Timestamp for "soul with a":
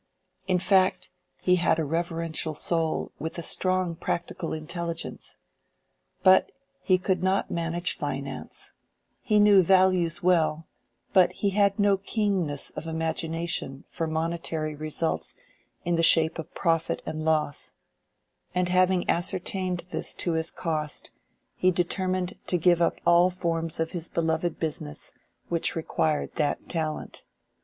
2.55-3.43